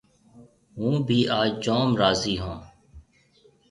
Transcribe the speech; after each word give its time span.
هُون 0.77 0.93
ڀِي 1.07 1.19
آج 1.39 1.49
جوم 1.63 1.89
راضِي 2.01 2.35
هون۔ 2.43 2.57